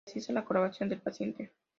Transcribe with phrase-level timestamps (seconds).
[0.03, 1.51] Precisa la colaboración del paciente.